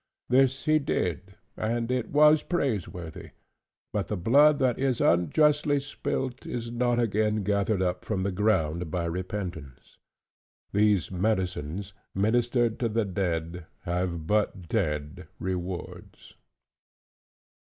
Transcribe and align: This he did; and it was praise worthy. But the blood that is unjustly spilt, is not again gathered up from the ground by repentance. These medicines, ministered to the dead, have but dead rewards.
This 0.29 0.65
he 0.65 0.79
did; 0.79 1.35
and 1.55 1.91
it 1.91 2.09
was 2.09 2.41
praise 2.41 2.87
worthy. 2.87 3.33
But 3.93 4.07
the 4.07 4.17
blood 4.17 4.57
that 4.57 4.79
is 4.79 4.99
unjustly 4.99 5.79
spilt, 5.79 6.43
is 6.43 6.71
not 6.71 6.97
again 6.97 7.43
gathered 7.43 7.83
up 7.83 8.03
from 8.03 8.23
the 8.23 8.31
ground 8.31 8.89
by 8.89 9.05
repentance. 9.05 9.99
These 10.73 11.11
medicines, 11.11 11.93
ministered 12.15 12.79
to 12.79 12.89
the 12.89 13.05
dead, 13.05 13.67
have 13.81 14.25
but 14.25 14.67
dead 14.67 15.27
rewards. 15.37 16.33